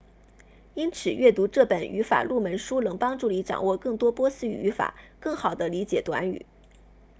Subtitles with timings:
[0.73, 6.47] 因此阅读这本语法入门书能帮助你掌握更多波斯语语法更好地理解短语